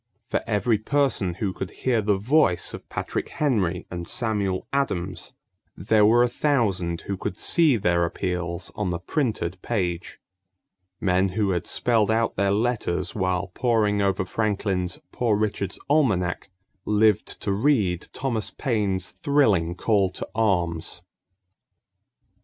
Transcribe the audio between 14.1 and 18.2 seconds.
Franklin's Poor Richard's Almanac lived to read